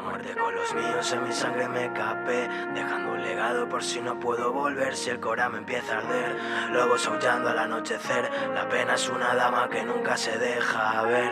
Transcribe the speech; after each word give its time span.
Muerte 0.00 0.34
con 0.34 0.54
los 0.54 0.74
míos 0.74 1.12
en 1.12 1.24
mi 1.24 1.32
sangre 1.32 1.68
me 1.68 1.86
escapé. 1.86 2.48
Dejando 2.74 3.12
un 3.12 3.22
legado 3.22 3.68
por 3.68 3.82
si 3.82 4.00
no 4.00 4.18
puedo 4.18 4.52
volver. 4.52 4.96
Si 4.96 5.10
el 5.10 5.20
cora 5.20 5.48
me 5.48 5.58
empieza 5.58 5.94
a 5.94 5.98
arder. 5.98 6.36
Lobos 6.70 7.06
aullando 7.06 7.50
al 7.50 7.58
anochecer. 7.58 8.30
La 8.54 8.68
pena 8.68 8.94
es 8.94 9.08
una 9.08 9.34
dama 9.34 9.68
que 9.68 9.84
nunca 9.84 10.16
se 10.16 10.38
deja 10.38 11.02
ver. 11.02 11.30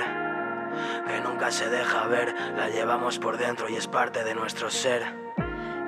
Que 1.07 1.21
nunca 1.21 1.51
se 1.51 1.69
deja 1.69 2.07
ver. 2.07 2.35
La 2.57 2.69
llevamos 2.69 3.19
por 3.19 3.37
dentro 3.37 3.69
y 3.69 3.77
es 3.77 3.87
parte 3.87 4.25
de 4.25 4.35
nuestro 4.35 4.71
ser. 4.71 5.29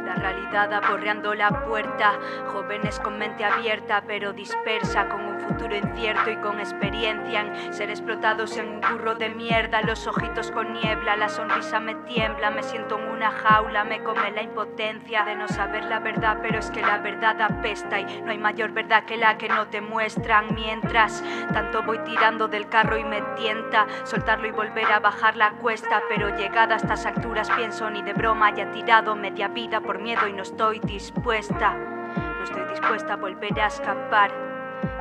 La 0.04 0.16
realidad 0.16 0.72
aporreando 0.72 1.34
la 1.34 1.64
puerta, 1.64 2.18
jóvenes 2.48 2.98
con 2.98 3.16
mente 3.16 3.44
abierta 3.44 4.02
pero 4.04 4.32
dispersa, 4.32 5.08
con 5.08 5.29
futuro 5.40 5.76
incierto 5.76 6.30
y 6.30 6.36
con 6.36 6.58
experiencia 6.60 7.40
en 7.40 7.72
ser 7.72 7.90
explotados 7.90 8.56
en 8.56 8.68
un 8.68 8.80
burro 8.80 9.14
de 9.14 9.30
mierda, 9.30 9.82
los 9.82 10.06
ojitos 10.06 10.50
con 10.50 10.72
niebla, 10.72 11.16
la 11.16 11.28
sonrisa 11.28 11.80
me 11.80 11.94
tiembla, 11.94 12.50
me 12.50 12.62
siento 12.62 12.98
en 12.98 13.08
una 13.08 13.30
jaula, 13.30 13.84
me 13.84 14.02
come 14.02 14.30
la 14.30 14.42
impotencia 14.42 15.24
de 15.24 15.36
no 15.36 15.48
saber 15.48 15.84
la 15.84 16.00
verdad, 16.00 16.38
pero 16.42 16.58
es 16.58 16.70
que 16.70 16.82
la 16.82 16.98
verdad 16.98 17.40
apesta 17.40 18.00
y 18.00 18.22
no 18.22 18.30
hay 18.30 18.38
mayor 18.38 18.72
verdad 18.72 19.04
que 19.04 19.16
la 19.16 19.38
que 19.38 19.48
no 19.48 19.68
te 19.68 19.80
muestran, 19.80 20.54
mientras 20.54 21.22
tanto 21.52 21.82
voy 21.82 21.98
tirando 22.00 22.48
del 22.48 22.68
carro 22.68 22.96
y 22.96 23.04
me 23.04 23.22
tienta 23.36 23.86
soltarlo 24.04 24.46
y 24.48 24.52
volver 24.52 24.90
a 24.92 25.00
bajar 25.00 25.36
la 25.36 25.52
cuesta, 25.52 26.02
pero 26.08 26.36
llegada 26.36 26.74
a 26.74 26.78
estas 26.78 27.06
alturas 27.06 27.50
pienso 27.50 27.90
ni 27.90 28.02
de 28.02 28.12
broma 28.12 28.48
haya 28.48 28.70
tirado 28.70 29.16
media 29.16 29.48
vida 29.48 29.80
por 29.80 29.98
miedo 29.98 30.26
y 30.28 30.32
no 30.32 30.42
estoy 30.42 30.80
dispuesta, 30.80 31.74
no 31.74 32.44
estoy 32.44 32.64
dispuesta 32.70 33.14
a 33.14 33.16
volver 33.16 33.60
a 33.60 33.66
escapar 33.66 34.49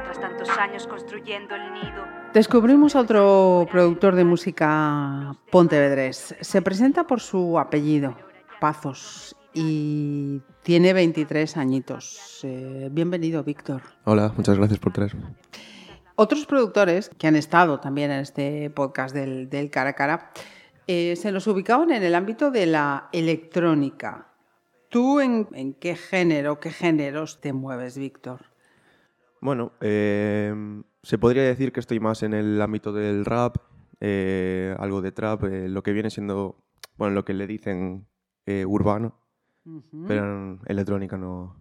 tras 0.04 0.20
tantos 0.20 0.50
años 0.58 0.88
construyendo 0.88 1.56
el 1.56 1.74
nido. 1.74 2.06
Descubrimos 2.34 2.96
a 2.96 3.02
otro 3.02 3.68
productor 3.72 4.16
de 4.16 4.24
música 4.24 5.36
pontevedrés. 5.52 6.36
Se 6.42 6.62
presenta 6.62 7.06
por 7.06 7.20
su 7.22 7.58
apellido, 7.58 8.16
Pazos, 8.60 9.36
y 9.54 10.42
tiene 10.62 10.94
23 10.94 11.58
añitos. 11.58 12.42
Eh, 12.44 12.90
bienvenido, 12.92 13.44
Víctor. 13.44 13.82
Hola, 14.06 14.34
muchas 14.36 14.58
gracias 14.58 14.80
por 14.80 14.94
traerme. 14.94 15.36
Otros 16.16 16.46
productores 16.46 17.10
que 17.18 17.28
han 17.28 17.36
estado 17.36 17.80
también 17.80 18.12
en 18.12 18.20
este 18.20 18.70
podcast 18.70 19.16
del, 19.16 19.50
del 19.50 19.70
cara 19.70 19.92
a 19.92 19.94
cara 19.94 20.32
eh, 20.86 21.16
se 21.16 21.32
nos 21.32 21.48
ubicaban 21.48 21.92
en 21.92 22.04
el 22.04 22.16
ámbito 22.16 22.52
de 22.52 22.66
la 22.66 23.10
electrónica. 23.14 24.28
¿Tú 24.90 25.20
en, 25.20 25.48
en, 25.54 25.76
qué 25.76 25.96
género, 25.96 26.60
qué 26.60 26.72
géneros 26.72 27.42
te 27.42 27.54
mueves, 27.54 27.98
Víctor? 27.98 28.42
Bueno, 29.42 29.72
eh, 29.82 30.54
se 31.04 31.18
podría 31.18 31.44
decir 31.44 31.72
que 31.72 31.80
estoy 31.80 32.00
más 32.00 32.24
en 32.24 32.34
el 32.34 32.62
ámbito 32.62 32.92
del 32.94 33.26
rap, 33.26 33.58
eh, 34.02 34.76
algo 34.80 35.02
de 35.02 35.12
trap, 35.12 35.44
eh, 35.46 35.70
lo 35.70 35.84
que 35.84 35.94
viene 35.94 36.10
siendo, 36.10 36.56
bueno, 36.98 37.14
lo 37.16 37.26
que 37.26 37.34
le 37.34 37.48
dicen 37.48 38.06
eh, 38.46 38.66
urbano, 38.66 39.16
uh 39.66 39.82
-huh. 39.92 40.06
pero 40.08 40.24
en 40.26 40.60
electrónica 40.66 41.18
no. 41.18 41.56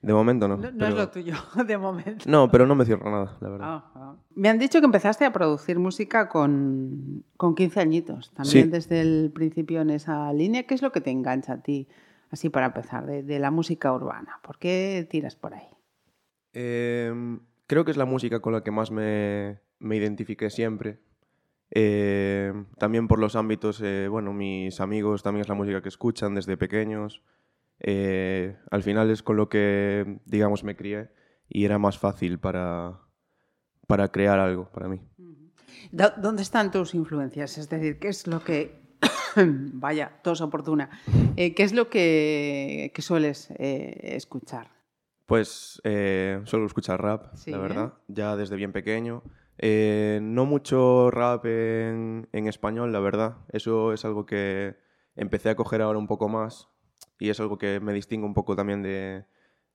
De 0.00 0.12
momento 0.12 0.46
no. 0.46 0.56
No, 0.56 0.70
no 0.70 0.78
pero... 0.78 0.88
es 0.90 0.94
lo 0.94 1.08
tuyo, 1.10 1.34
de 1.66 1.76
momento. 1.76 2.24
No, 2.28 2.48
pero 2.50 2.66
no 2.66 2.76
me 2.76 2.84
cierro 2.84 3.10
nada, 3.10 3.36
la 3.40 3.48
verdad. 3.48 3.66
Ah, 3.68 3.92
ah. 3.96 4.16
Me 4.36 4.48
han 4.48 4.58
dicho 4.58 4.78
que 4.78 4.86
empezaste 4.86 5.24
a 5.24 5.32
producir 5.32 5.80
música 5.80 6.28
con, 6.28 7.24
con 7.36 7.56
15 7.56 7.80
añitos, 7.80 8.32
también 8.32 8.66
Sí. 8.66 8.70
desde 8.70 9.00
el 9.00 9.32
principio 9.34 9.80
en 9.80 9.90
esa 9.90 10.32
línea. 10.32 10.62
¿Qué 10.68 10.74
es 10.74 10.82
lo 10.82 10.92
que 10.92 11.00
te 11.00 11.10
engancha 11.10 11.54
a 11.54 11.62
ti? 11.62 11.88
así 12.30 12.50
para 12.50 12.66
empezar, 12.66 13.06
de, 13.06 13.22
de, 13.22 13.38
la 13.38 13.50
música 13.50 13.92
urbana? 13.92 14.38
¿Por 14.42 14.58
qué 14.58 15.06
tiras 15.10 15.34
por 15.34 15.54
ahí? 15.54 15.66
Eh, 16.52 17.12
creo 17.66 17.84
que 17.84 17.90
es 17.90 17.96
la 17.96 18.04
música 18.04 18.40
con 18.40 18.52
la 18.52 18.62
que 18.62 18.70
más 18.70 18.90
me, 18.90 19.60
me 19.78 19.96
identifiqué 19.96 20.50
siempre. 20.50 20.98
Eh, 21.70 22.52
también 22.78 23.08
por 23.08 23.18
los 23.18 23.36
ámbitos, 23.36 23.80
eh, 23.82 24.08
bueno, 24.08 24.32
mis 24.32 24.80
amigos 24.80 25.22
también 25.22 25.42
es 25.42 25.48
la 25.48 25.54
música 25.54 25.82
que 25.82 25.88
escuchan 25.88 26.34
desde 26.34 26.56
pequeños. 26.56 27.22
Eh, 27.80 28.56
al 28.70 28.82
final 28.82 29.10
es 29.10 29.22
con 29.22 29.36
lo 29.36 29.48
que, 29.48 30.18
digamos, 30.24 30.64
me 30.64 30.76
crié 30.76 31.10
y 31.48 31.64
era 31.64 31.78
más 31.78 31.98
fácil 31.98 32.38
para, 32.38 32.98
para 33.86 34.08
crear 34.08 34.38
algo 34.40 34.70
para 34.72 34.88
mí. 34.88 35.00
¿Dónde 35.92 36.42
están 36.42 36.70
tus 36.70 36.94
influencias? 36.94 37.58
Es 37.58 37.68
decir, 37.68 37.98
¿qué 37.98 38.08
es 38.08 38.26
lo 38.26 38.42
que 38.42 38.88
Vaya, 39.36 40.20
tos 40.22 40.40
oportuna. 40.40 40.90
Eh, 41.36 41.54
¿Qué 41.54 41.62
es 41.62 41.72
lo 41.72 41.88
que, 41.88 42.90
que 42.94 43.02
sueles 43.02 43.50
escuchar? 43.58 44.77
Pues 45.28 45.78
eh, 45.84 46.40
suelo 46.44 46.64
escuchar 46.64 47.02
rap, 47.02 47.34
Sí, 47.34 47.50
la 47.50 47.58
¿eh? 47.58 47.60
verdad, 47.60 47.92
ya 48.08 48.34
desde 48.34 48.56
bien 48.56 48.72
pequeño. 48.72 49.22
Eh, 49.58 50.20
no 50.22 50.46
mucho 50.46 51.10
rap 51.10 51.44
en, 51.44 52.26
en 52.32 52.46
español, 52.46 52.92
la 52.92 53.00
verdad. 53.00 53.36
Eso 53.52 53.92
es 53.92 54.06
algo 54.06 54.24
que 54.24 54.76
empecé 55.16 55.50
a 55.50 55.54
coger 55.54 55.82
ahora 55.82 55.98
un 55.98 56.06
poco 56.06 56.30
más 56.30 56.70
y 57.18 57.28
es 57.28 57.40
algo 57.40 57.58
que 57.58 57.78
me 57.78 57.92
distingue 57.92 58.24
un 58.24 58.32
poco 58.32 58.56
también 58.56 58.82
de, 58.82 59.26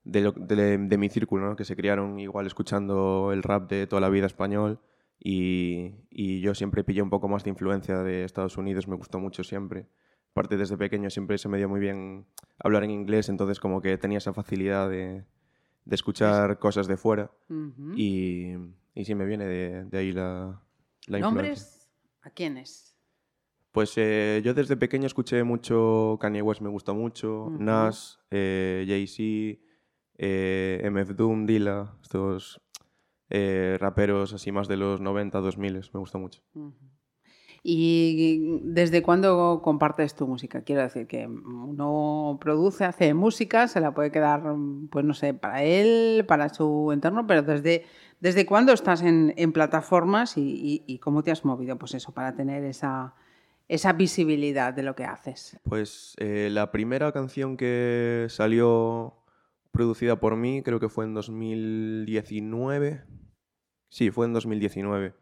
de, 0.04 0.22
lo- 0.22 0.32
de- 0.32 0.80
de 0.80 0.98
mi 0.98 1.10
círculo, 1.10 1.46
¿no? 1.48 1.56
que 1.56 1.66
se 1.66 1.76
criaron 1.76 2.20
igual 2.20 2.48
escuchando 2.48 3.30
el 3.32 3.44
rap 3.44 3.70
de 3.70 3.86
toda 3.86 4.00
la 4.02 4.10
vida 4.10 4.26
español 4.26 4.80
y, 5.20 5.92
y 6.10 6.42
yo 6.42 6.56
siempre 6.56 6.84
pillé 6.84 7.04
un 7.04 7.12
poco 7.12 7.28
más 7.28 7.44
de 7.44 7.52
influencia 7.52 8.00
de 8.02 8.24
Estados 8.24 8.58
Unidos, 8.58 8.88
me 8.88 8.96
gustó 8.96 9.20
mucho 9.20 9.44
siempre. 9.44 9.86
Aparte 10.32 10.58
desde 10.58 10.78
pequeño 10.78 11.12
siempre 11.12 11.38
se 11.38 11.48
me 11.48 11.60
dio 11.60 11.70
muy 11.70 11.80
bien 11.80 12.26
hablar 12.58 12.84
en 12.86 12.90
inglés, 12.90 13.30
entonces 13.30 13.60
como 13.60 13.82
que 13.82 14.00
tenía 14.00 14.18
esa 14.18 14.34
facilidad 14.34 14.90
de, 14.90 15.26
de 15.86 15.96
escuchar 15.96 16.60
cosas 16.60 16.88
de 16.88 16.98
fuera 16.98 17.32
y, 17.96 18.54
y 18.96 19.06
sí 19.06 19.16
me 19.16 19.26
viene 19.26 19.46
de, 19.46 19.86
de 19.86 19.98
ahí 19.98 20.12
la, 20.12 20.62
la. 21.08 21.20
¿Nombres? 21.20 21.90
¿A 22.22 22.30
quiénes? 22.30 22.96
Pues 23.72 23.94
eh, 23.98 24.42
yo 24.46 24.54
desde 24.54 24.78
pequeño 24.78 25.08
escuché 25.08 25.44
mucho 25.44 26.18
Kanye 26.22 26.42
West, 26.42 26.62
me 26.62 26.70
gusta 26.70 26.94
mucho. 26.94 27.50
Nas, 27.58 28.20
eh, 28.30 28.86
Jay-Z, 28.88 29.60
eh, 30.18 30.90
MF 30.92 31.16
Doom, 31.16 31.46
Dilla, 31.46 31.96
estos 32.02 32.62
raperos 33.80 34.32
así 34.34 34.52
más 34.52 34.68
de 34.68 34.78
los 34.78 35.02
90, 35.02 35.40
2000, 35.40 35.90
me 35.92 36.00
gusta 36.00 36.20
mucho. 36.20 36.44
¿Y 37.66 38.60
desde 38.64 39.02
cuándo 39.02 39.62
compartes 39.64 40.16
tu 40.16 40.28
música? 40.28 40.64
Quiero 40.64 40.82
decir 40.82 41.08
que 41.08 41.26
uno 41.28 42.38
produce, 42.42 42.84
hace 42.84 43.14
música, 43.14 43.70
se 43.70 43.80
la 43.80 43.94
puede 43.94 44.12
quedar, 44.12 44.44
pues 44.92 45.06
no 45.06 45.14
sé, 45.14 45.34
para 45.34 45.64
él, 45.64 46.26
para 46.28 46.50
su 46.50 46.92
entorno, 46.92 47.26
pero 47.26 47.42
desde, 47.42 47.86
desde 48.20 48.46
cuándo 48.46 48.74
estás 48.74 49.02
en, 49.02 49.54
plataformas 49.54 50.34
y 50.36 51.00
cómo 51.02 51.24
te 51.24 51.32
has 51.32 51.46
movido, 51.46 51.78
pues 51.78 51.94
eso, 51.94 52.14
para 52.14 52.36
tener 52.36 52.66
esa, 52.66 53.16
esa 53.68 53.94
visibilidad 53.94 54.74
de 54.74 54.84
lo 54.84 54.96
que 54.96 55.06
haces. 55.06 55.60
Pues 55.64 56.16
eh, 56.20 56.50
la 56.52 56.72
primera 56.72 57.12
canción 57.12 57.58
que 57.58 58.28
salió 58.30 59.16
producida 59.72 60.20
por 60.20 60.36
mí 60.36 60.62
creo 60.64 60.80
que 60.80 60.90
fue 60.90 61.06
en 61.06 61.14
2019. 61.14 63.04
Sí, 63.90 64.12
fue 64.12 64.26
en 64.26 64.34
2019. 64.34 65.14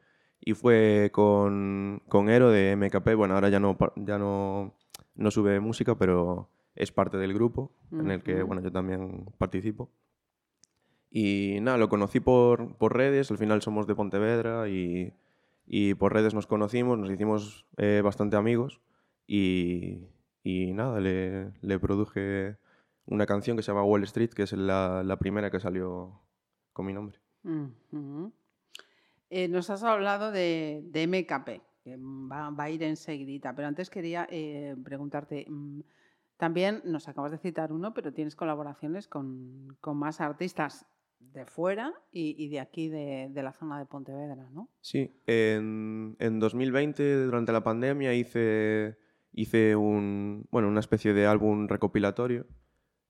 Y 0.43 0.53
fue 0.53 1.09
con, 1.13 2.01
con 2.09 2.29
Ero 2.29 2.49
de 2.49 2.75
MKP. 2.75 3.15
Bueno, 3.15 3.35
ahora 3.35 3.49
ya 3.49 3.59
no, 3.59 3.77
ya 3.95 4.17
no, 4.17 4.73
no 5.15 5.31
sube 5.31 5.59
música, 5.59 5.95
pero 5.95 6.49
es 6.75 6.91
parte 6.91 7.17
del 7.17 7.33
grupo 7.33 7.71
en 7.91 8.09
el 8.11 8.23
que 8.23 8.41
bueno, 8.43 8.61
yo 8.61 8.71
también 8.71 9.25
participo. 9.37 9.91
Y 11.09 11.59
nada, 11.61 11.77
lo 11.77 11.89
conocí 11.89 12.19
por, 12.19 12.77
por 12.77 12.95
redes, 12.95 13.29
al 13.31 13.37
final 13.37 13.61
somos 13.61 13.85
de 13.85 13.95
Pontevedra 13.95 14.69
y, 14.69 15.13
y 15.67 15.93
por 15.93 16.13
redes 16.13 16.33
nos 16.33 16.47
conocimos, 16.47 16.97
nos 16.97 17.11
hicimos 17.11 17.65
eh, 17.77 18.01
bastante 18.03 18.37
amigos 18.37 18.81
y, 19.27 20.07
y 20.43 20.71
nada, 20.73 20.99
le, 21.01 21.51
le 21.61 21.79
produje 21.79 22.57
una 23.05 23.25
canción 23.25 23.57
que 23.57 23.63
se 23.63 23.71
llama 23.71 23.83
Wall 23.83 24.03
Street, 24.05 24.29
que 24.29 24.43
es 24.43 24.53
la, 24.53 25.03
la 25.03 25.17
primera 25.17 25.51
que 25.51 25.59
salió 25.59 26.21
con 26.71 26.85
mi 26.85 26.93
nombre. 26.93 27.19
Ujú. 27.91 28.31
Eh, 29.33 29.47
nos 29.47 29.69
has 29.69 29.81
hablado 29.83 30.29
de, 30.29 30.81
de 30.83 31.07
MKP, 31.07 31.61
que 31.85 31.97
va, 31.97 32.53
a 32.55 32.69
ir 32.69 32.83
enseguidita, 32.83 33.55
pero 33.55 33.69
antes 33.69 33.89
quería 33.89 34.27
eh, 34.29 34.75
preguntarte, 34.83 35.45
mm, 35.47 35.79
también 36.35 36.81
nos 36.83 37.07
acabas 37.07 37.31
de 37.31 37.37
citar 37.37 37.71
uno, 37.71 37.93
pero 37.93 38.11
tienes 38.11 38.35
colaboraciones 38.35 39.07
con, 39.07 39.77
con 39.79 39.95
más 39.95 40.19
artistas 40.19 40.85
de 41.19 41.45
fuera 41.45 41.93
y, 42.11 42.49
de 42.49 42.59
aquí, 42.59 42.89
de, 42.89 43.31
la 43.33 43.53
zona 43.53 43.79
de 43.79 43.85
Pontevedra, 43.85 44.49
¿no? 44.51 44.67
Sí, 44.81 45.21
en, 45.25 46.17
en 46.19 46.39
2020, 46.41 47.23
durante 47.23 47.53
la 47.53 47.63
pandemia, 47.63 48.13
hice, 48.13 48.97
hice 49.31 49.77
un, 49.77 50.45
bueno, 50.51 50.67
una 50.67 50.81
especie 50.81 51.13
de 51.13 51.25
álbum 51.25 51.69
recopilatorio 51.69 52.47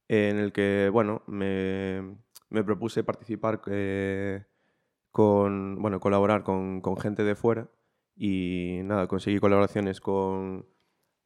en 0.07 0.37
el 0.37 0.51
que, 0.51 0.89
bueno, 0.93 1.23
me, 1.25 2.15
me 2.49 2.63
propuse 2.63 3.03
participar 3.03 3.61
eh, 3.65 4.43
con, 5.11 5.81
bueno, 5.81 5.99
colaborar 5.99 6.43
con, 6.43 6.81
con, 6.81 6.97
gente 6.97 7.23
de 7.23 7.35
fuera 7.35 7.69
y 8.15 8.79
nada, 8.83 9.07
conseguí 9.07 9.39
colaboraciones 9.39 9.99
con, 10.01 10.67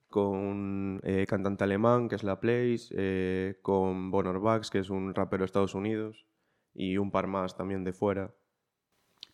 con 0.10 0.28
un 0.28 1.02
eh, 1.04 1.26
cantante 1.28 1.64
alemán 1.64 2.10
que 2.10 2.16
es 2.16 2.24
La 2.24 2.40
Place, 2.40 2.88
eh, 2.92 3.60
con 3.62 4.12
Bonor 4.12 4.42
Bax, 4.42 4.70
que 4.70 4.80
es 4.80 4.90
un 4.90 5.14
rapero 5.14 5.42
de 5.42 5.46
Estados 5.46 5.76
Unidos 5.76 6.26
y 6.74 6.98
un 6.98 7.12
par 7.12 7.28
más 7.28 7.56
también 7.56 7.84
de 7.84 7.94
fuera. 7.94 8.34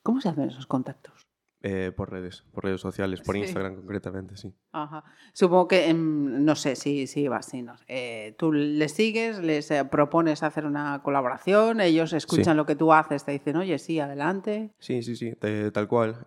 ¿Cómo 0.03 0.19
se 0.21 0.29
hacen 0.29 0.49
esos 0.49 0.67
contactos? 0.67 1.30
Eh, 1.63 1.91
por 1.95 2.09
redes, 2.09 2.43
por 2.51 2.63
redes 2.63 2.81
sociales, 2.81 3.21
por 3.21 3.35
sí. 3.35 3.41
Instagram 3.41 3.75
concretamente, 3.75 4.35
sí. 4.35 4.51
Ajá. 4.71 5.03
Supongo 5.31 5.67
que, 5.67 5.93
no 5.93 6.55
sé 6.55 6.75
si, 6.75 7.05
si 7.05 7.27
va 7.27 7.37
así, 7.37 7.61
no 7.61 7.75
eh, 7.87 8.33
tú 8.39 8.51
les 8.51 8.93
sigues, 8.93 9.37
les 9.37 9.69
eh, 9.69 9.85
propones 9.85 10.41
hacer 10.41 10.65
una 10.65 11.03
colaboración, 11.03 11.79
ellos 11.79 12.13
escuchan 12.13 12.55
sí. 12.55 12.57
lo 12.57 12.65
que 12.65 12.75
tú 12.75 12.91
haces, 12.91 13.25
te 13.25 13.31
dicen, 13.31 13.57
oye, 13.57 13.77
sí, 13.77 13.99
adelante. 13.99 14.73
Sí, 14.79 15.03
sí, 15.03 15.15
sí, 15.15 15.33
tal 15.71 15.87
cual. 15.87 16.25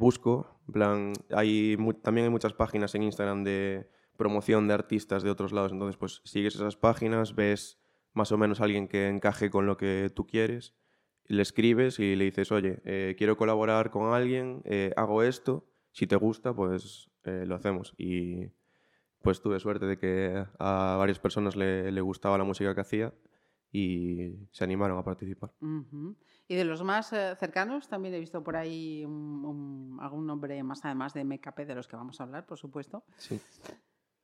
busco, 0.00 0.60
en 0.66 0.72
plan, 0.72 1.12
hay 1.30 1.76
también 2.02 2.24
hay 2.24 2.30
muchas 2.30 2.54
páginas 2.54 2.92
en 2.96 3.04
Instagram 3.04 3.44
de 3.44 3.88
promoción 4.16 4.66
de 4.66 4.74
artistas 4.74 5.22
de 5.22 5.30
otros 5.30 5.52
lados, 5.52 5.70
entonces 5.70 5.96
pues 5.96 6.22
sigues 6.24 6.56
esas 6.56 6.76
páginas, 6.76 7.36
ves 7.36 7.78
más 8.14 8.32
o 8.32 8.38
menos 8.38 8.60
a 8.60 8.64
alguien 8.64 8.88
que 8.88 9.06
encaje 9.06 9.48
con 9.48 9.66
lo 9.66 9.76
que 9.76 10.10
tú 10.12 10.26
quieres 10.26 10.74
le 11.30 11.42
escribes 11.42 12.00
y 12.00 12.16
le 12.16 12.24
dices, 12.24 12.50
oye, 12.50 12.80
eh, 12.84 13.14
quiero 13.16 13.36
colaborar 13.36 13.90
con 13.90 14.12
alguien, 14.12 14.62
eh, 14.64 14.92
hago 14.96 15.22
esto, 15.22 15.64
si 15.92 16.08
te 16.08 16.16
gusta, 16.16 16.52
pues 16.52 17.08
eh, 17.22 17.44
lo 17.46 17.54
hacemos. 17.54 17.94
Y 17.96 18.48
pues 19.22 19.40
tuve 19.40 19.60
suerte 19.60 19.86
de 19.86 19.96
que 19.96 20.44
a 20.58 20.96
varias 20.98 21.20
personas 21.20 21.54
le, 21.54 21.92
le, 21.92 22.00
gustaba 22.00 22.36
la 22.36 22.42
música 22.42 22.74
que 22.74 22.80
hacía 22.80 23.14
y 23.70 24.48
se 24.50 24.64
animaron 24.64 24.98
a 24.98 25.04
participar. 25.04 25.52
Uh 25.60 25.84
-huh. 25.84 26.16
Y 26.48 26.56
de 26.56 26.64
los 26.64 26.82
más 26.82 27.10
cercanos, 27.10 27.88
también 27.88 28.14
he 28.14 28.18
visto 28.18 28.42
por 28.42 28.56
ahí 28.56 29.04
un, 29.04 29.44
un, 29.44 29.98
algún 30.00 30.26
nombre 30.26 30.60
más 30.64 30.84
además 30.84 31.14
de 31.14 31.24
MKP, 31.24 31.60
de 31.64 31.76
los 31.76 31.86
que 31.86 31.94
vamos 31.94 32.20
a 32.20 32.24
hablar, 32.24 32.44
por 32.44 32.58
supuesto. 32.58 33.04
Sí. 33.18 33.40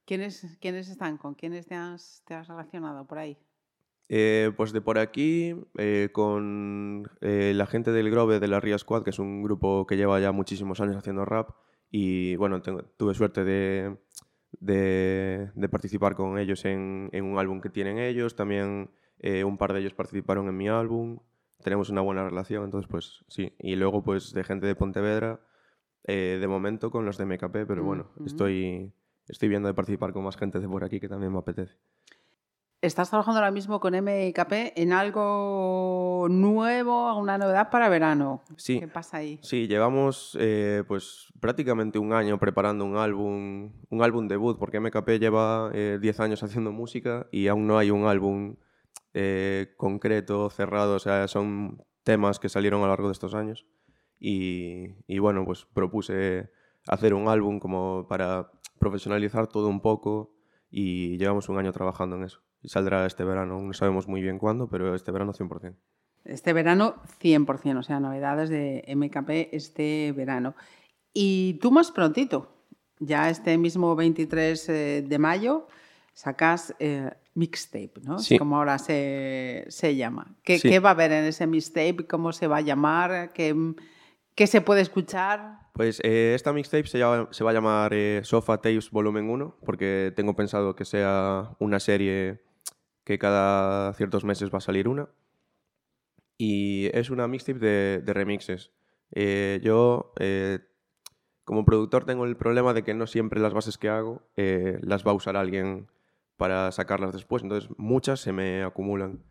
¿Quiénes, 0.05 0.59
¿Quiénes 0.61 0.89
están? 0.89 1.19
¿Con 1.19 1.35
quiénes 1.35 1.67
te 1.67 1.77
has, 1.77 2.25
te 2.27 2.35
has 2.35 2.49
relacionado 2.49 3.07
por 3.07 3.19
ahí? 3.19 3.39
Eh, 4.09 4.53
pues 4.57 4.73
de 4.73 4.81
por 4.81 4.99
aquí, 4.99 5.57
eh, 5.79 6.11
con 6.13 7.11
eh, 7.21 7.53
la 7.57 7.67
gente 7.67 7.91
del 7.91 8.11
Grove 8.11 8.39
de 8.39 8.47
la 8.47 8.61
Ria 8.61 8.79
Squad, 8.79 9.03
que 9.03 9.11
es 9.11 9.19
un 9.19 9.43
grupo 9.43 9.87
que 9.87 9.97
lleva 9.97 10.21
ya 10.21 10.31
muchísimos 10.31 10.81
años 10.81 10.97
haciendo 10.97 11.25
rap, 11.25 11.51
y 11.91 12.37
bueno, 12.37 12.63
tengo, 12.63 12.85
tuve 12.97 13.15
suerte 13.15 13.43
de, 13.43 13.97
de, 14.61 15.51
de, 15.55 15.69
participar 15.69 16.15
con 16.15 16.39
ellos 16.39 16.65
en, 16.65 17.09
en, 17.13 17.25
un 17.25 17.39
álbum 17.39 17.61
que 17.61 17.69
tienen 17.69 17.99
ellos, 17.99 18.37
también 18.37 18.91
un 19.45 19.59
par 19.59 19.73
de 19.73 19.81
ellos 19.81 19.95
participaron 19.95 20.47
en 20.47 20.57
mi 20.57 20.69
álbum, 20.69 21.19
tenemos 21.65 21.91
una 21.91 22.01
buena 22.01 22.29
relación, 22.29 22.65
entonces 22.65 22.89
pues 22.89 23.25
sí, 23.29 23.55
y 23.59 23.75
luego 23.75 24.05
pues 24.05 24.33
de 24.33 24.45
gente 24.45 24.67
de 24.67 24.77
Pontevedra, 24.77 25.41
de 26.05 26.47
momento 26.47 26.93
con 26.93 27.05
los 27.07 27.19
de 27.19 27.25
MKP, 27.25 27.67
pero 27.67 27.83
bueno, 27.83 28.11
uh 28.17 28.21
-huh. 28.21 28.27
estoy, 28.27 28.93
estoy 29.27 29.49
viendo 29.49 29.67
de 29.67 29.75
participar 29.75 30.13
con 30.13 30.23
más 30.23 30.37
gente 30.37 30.61
de 30.61 30.69
por 30.69 30.85
aquí 30.85 31.01
que 31.01 31.09
también 31.09 31.33
me 31.33 31.39
apetece. 31.39 31.77
Estás 32.83 33.09
trabajando 33.09 33.39
ahora 33.41 33.51
mismo 33.51 33.81
con 33.81 33.95
MKP 33.95 34.77
en 34.77 34.93
algo 34.93 36.27
nuevo, 36.29 37.09
alguna 37.09 37.39
novedad 37.39 37.71
para 37.71 37.89
verano. 37.89 38.43
Sí. 38.59 38.79
¿Qué 38.79 38.87
pasa 38.87 39.17
ahí? 39.17 39.39
Sí, 39.43 39.67
llevamos 39.67 40.37
eh, 40.39 40.85
pues 40.87 41.33
prácticamente 41.41 41.99
un 41.99 42.13
año 42.13 42.39
preparando 42.39 42.85
un 42.85 42.99
álbum, 42.99 43.73
un 43.89 44.03
álbum 44.03 44.29
debut, 44.29 44.59
porque 44.59 44.79
MKP 44.79 45.19
lleva 45.19 45.71
10 45.71 46.05
eh, 46.05 46.23
años 46.23 46.43
haciendo 46.43 46.71
música 46.71 47.27
y 47.33 47.49
aún 47.49 47.67
no 47.67 47.79
hay 47.79 47.91
un 47.91 48.07
álbum 48.07 48.57
eh, 49.15 49.73
concreto, 49.79 50.51
cerrado. 50.51 50.97
O 50.97 51.01
sea, 51.01 51.29
son 51.29 51.83
temas 52.05 52.39
que 52.39 52.51
salieron 52.51 52.81
a 52.81 52.85
lo 52.85 52.91
largo 52.91 53.09
de 53.09 53.13
estos 53.13 53.35
años. 53.35 53.67
Y, 54.21 54.97
y 55.07 55.19
bueno, 55.19 55.47
pues 55.47 55.65
propuse 55.65 56.51
hacer 56.87 57.15
un 57.15 57.29
álbum 57.29 57.59
como 57.59 58.07
para 58.07 58.51
profesionalizar 58.79 59.47
todo 59.47 59.69
un 59.69 59.81
poco 59.81 60.35
y 60.71 61.17
llevamos 61.17 61.49
un 61.49 61.59
año 61.59 61.73
trabajando 61.73 62.17
en 62.17 62.25
eso 62.25 62.46
saldrá 62.67 63.07
este 63.07 63.25
verano. 63.25 63.61
No 63.61 63.73
sabemos 63.73 64.07
muy 64.09 64.21
bien 64.23 64.39
cuándo, 64.39 64.69
pero 64.69 64.95
este 64.95 65.11
verano 65.13 65.33
100%. 65.33 65.75
Este 66.25 66.53
verano 66.53 66.97
100%, 67.21 67.79
o 67.79 67.83
sea, 67.83 68.01
novedades 68.01 68.49
de 68.51 68.85
MKP 68.95 69.55
este 69.55 70.13
verano. 70.17 70.55
Y 71.15 71.55
tú 71.63 71.71
más 71.71 71.93
prontito, 71.93 72.53
ya 72.99 73.31
este 73.31 73.57
mismo 73.59 73.95
23 73.97 74.67
de 74.67 75.17
mayo, 75.19 75.69
sacas 76.13 76.75
eh, 76.79 77.11
mixtape, 77.35 77.93
¿no? 78.03 78.19
Sí. 78.19 78.39
Como 78.39 78.57
ahora 78.57 78.79
se, 78.79 79.67
se 79.69 79.95
llama. 79.97 80.35
¿Qué, 80.43 80.59
Sí. 80.59 80.69
¿Qué, 80.71 80.81
va 80.81 80.91
a 80.91 80.93
haber 80.93 81.13
en 81.13 81.25
ese 81.25 81.47
mixtape? 81.47 82.07
¿Cómo 82.09 82.33
se 82.33 82.47
va 82.49 82.57
a 82.57 82.61
llamar? 82.63 83.33
¿Qué, 83.33 83.55
qué 84.35 84.47
se 84.47 84.61
puede 84.63 84.81
escuchar? 84.81 85.61
Pues 85.75 86.01
eh, 86.03 86.33
esta 86.35 86.53
mixtape 86.55 86.87
se, 86.87 86.99
llama- 86.99 87.29
se 87.31 87.45
va 87.45 87.51
a 87.51 87.55
llamar 87.55 87.93
eh, 87.95 88.21
Sofa 88.25 88.57
Tapes 88.57 88.91
Volumen 88.91 89.29
1, 89.31 89.57
porque 89.65 90.13
tengo 90.17 90.35
pensado 90.35 90.75
que 90.75 90.85
sea 90.87 91.55
una 91.59 91.79
serie 91.81 92.43
que 93.07 93.21
cada 93.21 93.95
ciertos 93.95 94.25
meses 94.25 94.53
va 94.53 94.59
a 94.59 94.61
salir 94.61 94.89
una. 94.89 95.09
Y 96.37 96.91
es 96.93 97.09
una 97.09 97.29
mixtape 97.29 97.61
de, 97.61 98.13
remixes. 98.13 98.73
Eh, 99.13 99.61
yo, 99.63 100.13
eh, 100.19 100.59
como 101.45 101.65
productor, 101.65 102.05
tengo 102.05 102.25
el 102.25 102.37
problema 102.37 102.75
de 102.75 102.83
que 102.83 102.95
no 102.95 103.07
siempre 103.07 103.41
las 103.41 103.55
bases 103.55 103.79
que 103.79 103.89
hago 103.89 104.29
eh, 104.37 104.81
las 104.83 105.07
va 105.07 105.13
a 105.13 105.15
usar 105.15 105.37
alguien 105.37 105.87
para 106.37 106.73
sacarlas 106.73 107.13
después. 107.13 107.45
Entonces, 107.45 107.71
muchas 107.79 108.19
se 108.19 108.33
me 108.33 108.65
acumulan. 108.65 109.23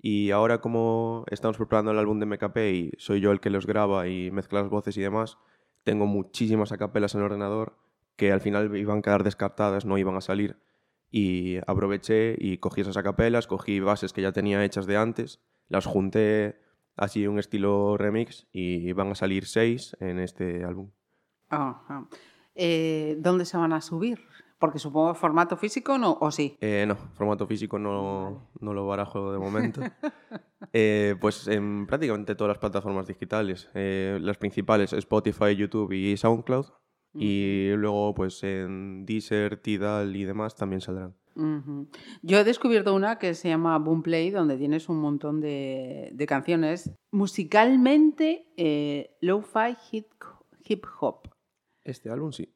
Y 0.00 0.30
ahora, 0.30 0.62
como 0.62 1.26
estamos 1.30 1.58
preparando 1.58 1.90
el 1.92 1.98
álbum 1.98 2.18
de 2.20 2.26
MKP 2.26 2.56
y 2.72 2.92
soy 2.96 3.20
yo 3.20 3.30
el 3.30 3.40
que 3.40 3.50
los 3.50 3.66
graba 3.66 4.08
y 4.08 4.30
mezcla 4.30 4.62
las 4.62 4.70
voces 4.70 4.96
y 4.96 5.02
demás, 5.02 5.36
tengo 5.84 6.06
muchísimas 6.06 6.72
acapelas 6.72 7.14
en 7.14 7.20
el 7.20 7.26
ordenador 7.26 7.76
que 8.16 8.32
al 8.32 8.40
final 8.40 8.74
iban 8.74 9.00
a 9.00 9.02
quedar 9.02 9.22
descartadas, 9.22 9.84
no 9.84 9.98
iban 9.98 10.16
a 10.16 10.22
salir. 10.22 10.56
Y 11.10 11.56
aproveché 11.66 12.36
y 12.38 12.58
cogí 12.58 12.82
esas 12.82 12.96
acapelas, 12.96 13.46
cogí 13.46 13.80
bases 13.80 14.12
que 14.12 14.22
ya 14.22 14.32
tenía 14.32 14.64
hechas 14.64 14.86
de 14.86 14.96
antes, 14.96 15.40
las 15.68 15.86
junté 15.86 16.60
así 16.96 17.26
un 17.26 17.38
estilo 17.38 17.96
remix 17.96 18.46
y 18.52 18.92
van 18.92 19.12
a 19.12 19.14
salir 19.14 19.46
seis 19.46 19.96
en 20.00 20.18
este 20.18 20.64
álbum. 20.64 20.90
Eh, 22.54 23.16
¿Dónde 23.20 23.44
se 23.44 23.56
van 23.56 23.72
a 23.72 23.80
subir? 23.80 24.20
Porque 24.58 24.80
supongo 24.80 25.14
formato 25.14 25.56
físico 25.56 25.98
no, 25.98 26.18
o 26.20 26.32
sí. 26.32 26.58
Eh, 26.60 26.84
no, 26.86 26.96
formato 26.96 27.46
físico 27.46 27.78
no, 27.78 28.50
no 28.60 28.74
lo 28.74 28.86
barajo 28.86 29.32
de 29.32 29.38
momento. 29.38 29.80
Eh, 30.72 31.14
pues 31.20 31.48
en 31.48 31.86
prácticamente 31.86 32.34
todas 32.34 32.50
las 32.50 32.58
plataformas 32.58 33.06
digitales. 33.06 33.70
Eh, 33.72 34.18
las 34.20 34.36
principales, 34.36 34.92
Spotify, 34.92 35.56
YouTube 35.56 35.92
y 35.92 36.14
SoundCloud. 36.16 36.66
Y 37.18 37.70
luego, 37.76 38.14
pues 38.14 38.42
en 38.44 39.04
Deezer, 39.04 39.56
Tidal 39.56 40.14
y 40.14 40.24
demás 40.24 40.54
también 40.54 40.80
saldrán. 40.80 41.14
Yo 42.22 42.38
he 42.38 42.44
descubierto 42.44 42.94
una 42.94 43.18
que 43.18 43.34
se 43.34 43.48
llama 43.48 43.78
Boomplay, 43.78 44.30
donde 44.30 44.56
tienes 44.56 44.88
un 44.88 45.00
montón 45.00 45.40
de, 45.40 46.10
de 46.12 46.26
canciones 46.26 46.90
musicalmente 47.12 48.52
eh, 48.56 49.16
lo-fi 49.20 49.76
hip, 49.92 50.06
hip 50.64 50.84
hop. 51.00 51.28
Este 51.84 52.10
álbum 52.10 52.32
sí. 52.32 52.52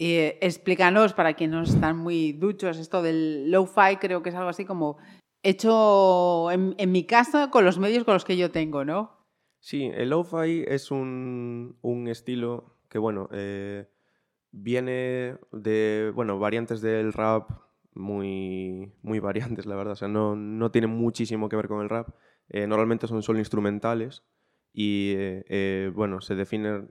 Eh, 0.00 0.38
explícanos, 0.42 1.12
para 1.12 1.34
quienes 1.34 1.56
no 1.56 1.62
están 1.62 1.96
muy 1.96 2.32
duchos, 2.32 2.78
esto 2.78 3.02
del 3.02 3.50
lo-fi 3.50 3.96
creo 4.00 4.22
que 4.22 4.30
es 4.30 4.34
algo 4.34 4.48
así 4.48 4.64
como 4.64 4.98
hecho 5.44 6.50
en, 6.50 6.74
en 6.78 6.90
mi 6.92 7.04
casa 7.04 7.50
con 7.50 7.64
los 7.64 7.78
medios 7.78 8.04
con 8.04 8.14
los 8.14 8.24
que 8.24 8.36
yo 8.36 8.50
tengo, 8.50 8.84
¿no? 8.84 9.16
Sí, 9.60 9.90
el 9.94 10.10
lo-fi 10.10 10.64
es 10.66 10.90
un, 10.90 11.78
un 11.82 12.08
estilo 12.08 12.77
que, 12.88 12.98
bueno, 12.98 13.28
eh, 13.32 13.86
viene 14.50 15.36
de, 15.52 16.12
bueno, 16.14 16.38
variantes 16.38 16.80
del 16.80 17.12
rap 17.12 17.50
muy, 17.94 18.92
muy 19.02 19.20
variantes, 19.20 19.66
la 19.66 19.76
verdad. 19.76 19.92
O 19.92 19.96
sea, 19.96 20.08
no, 20.08 20.36
no 20.36 20.70
tiene 20.70 20.86
muchísimo 20.86 21.48
que 21.48 21.56
ver 21.56 21.68
con 21.68 21.82
el 21.82 21.88
rap. 21.88 22.08
Eh, 22.48 22.66
normalmente 22.66 23.06
son 23.06 23.22
solo 23.22 23.38
instrumentales 23.38 24.22
y, 24.72 25.14
eh, 25.16 25.90
bueno, 25.94 26.20
se 26.20 26.34
define, 26.34 26.88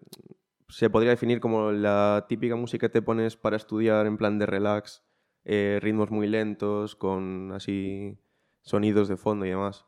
se 0.69 0.89
podría 0.89 1.11
definir 1.11 1.39
como 1.39 1.71
la 1.71 2.25
típica 2.29 2.55
música 2.55 2.87
que 2.87 2.93
te 2.93 3.01
pones 3.01 3.37
para 3.37 3.57
estudiar 3.57 4.05
en 4.05 4.17
plan 4.17 4.37
de 4.37 4.45
relax, 4.45 5.03
ritmos 5.45 6.11
muy 6.11 6.27
lentos, 6.27 6.95
con 6.95 7.53
así 7.53 8.17
sonidos 8.61 9.07
de 9.07 9.17
fondo 9.17 9.45
y 9.45 9.49
demás. 9.49 9.85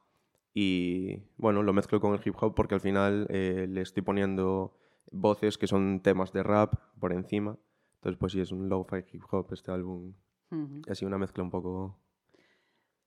Y 0.54 1.24
bueno, 1.38 1.64
lo 1.64 1.74
mezclo 1.74 2.00
con 2.00 2.14
el 2.14 2.22
hip 2.24 2.36
hop 2.40 2.56
porque 2.56 2.76
al 2.76 2.82
final 2.82 3.28
le 3.30 3.82
estoy 3.82 4.02
poniendo 4.02 4.79
voces 5.12 5.58
que 5.58 5.68
son 5.68 6.02
temas 6.02 6.32
de 6.34 6.44
rap 6.44 6.76
por 7.00 7.14
encima. 7.14 7.58
Entonces, 7.96 8.18
pues 8.20 8.34
sí, 8.34 8.42
es 8.42 8.52
un 8.52 8.70
lo-fi 8.70 9.04
hip 9.12 9.24
hop 9.32 9.48
este 9.52 9.72
álbum. 9.72 10.14
Ujú. 10.52 10.82
Así 10.90 11.06
una 11.06 11.18
mezcla 11.18 11.44
un 11.44 11.50
poco... 11.50 12.00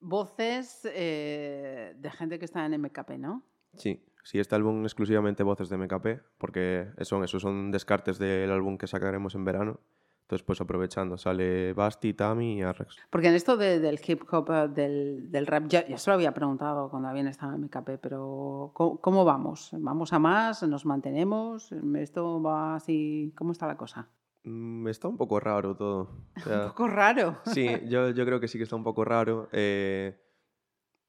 Voces 0.00 0.88
eh, 0.92 1.94
de 1.96 2.10
gente 2.10 2.38
que 2.38 2.44
está 2.44 2.66
en 2.66 2.80
MKP, 2.80 3.18
¿no? 3.18 3.44
Sí, 3.74 4.04
sí, 4.24 4.40
este 4.40 4.54
álbum 4.54 4.82
exclusivamente 4.82 5.44
voces 5.44 5.68
de 5.68 5.76
MKP 5.76 6.06
porque 6.38 6.88
son 7.02 7.24
esos 7.24 7.40
son 7.40 7.70
descartes 7.70 8.18
del 8.18 8.50
álbum 8.50 8.76
que 8.76 8.86
sacaremos 8.86 9.34
en 9.34 9.44
verano. 9.44 9.80
Entonces, 10.22 10.44
pues 10.46 10.60
aprovechando, 10.60 11.18
sale 11.18 11.72
Basti, 11.74 12.14
Tami 12.14 12.58
y 12.58 12.62
Arrex. 12.62 12.96
Porque 13.10 13.28
en 13.28 13.34
esto 13.34 13.56
de- 13.56 13.80
del 13.80 14.00
hip 14.06 14.22
hop, 14.32 14.50
eh, 14.50 14.68
del, 14.68 15.30
del 15.30 15.46
rap, 15.46 15.64
ya, 15.68 15.86
ya 15.86 15.98
se 15.98 16.08
lo 16.10 16.14
había 16.14 16.32
preguntado 16.32 16.88
cuando 16.88 17.08
habían 17.08 17.26
estado 17.26 17.52
en 17.54 17.64
MKP, 17.64 17.98
pero 18.00 18.70
¿cómo, 18.72 18.98
cómo 19.00 19.24
vamos? 19.26 19.70
¿Vamos 19.78 20.12
a 20.12 20.18
más? 20.18 20.62
¿Nos 20.62 20.86
mantenemos? 20.86 21.70
¿Esto 21.96 22.40
va 22.42 22.76
así? 22.76 23.32
¿Cómo 23.36 23.52
está 23.52 23.66
la 23.66 23.76
cosa? 23.76 24.08
Mm, 24.44 24.88
está 24.88 25.06
un 25.08 25.16
poco 25.18 25.38
raro 25.38 25.76
todo. 25.76 26.08
O 26.36 26.40
sea, 26.40 26.62
Un 26.62 26.68
poco 26.68 26.88
raro. 26.88 27.36
Sí, 27.46 27.66
yo, 27.88 28.10
yo 28.10 28.24
creo 28.24 28.40
que 28.40 28.48
sí 28.48 28.56
que 28.58 28.64
está 28.64 28.76
un 28.76 28.84
poco 28.84 29.04
raro. 29.04 29.48
Eh, 29.52 30.18